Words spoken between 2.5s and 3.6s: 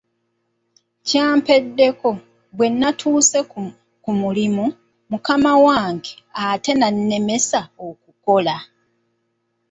bwe nnatuuse